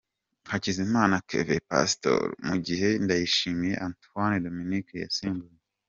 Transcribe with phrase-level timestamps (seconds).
[0.51, 5.57] Hakizimana Kevin Pastole mu gihe Ndayishimiye Antoine Dominique yasimbuye.